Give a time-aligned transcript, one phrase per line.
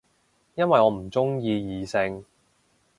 [0.55, 2.25] 因為我唔鍾意異性